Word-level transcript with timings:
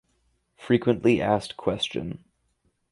Frequently 0.57 1.21
Asked 1.21 1.57
Question 1.57 2.23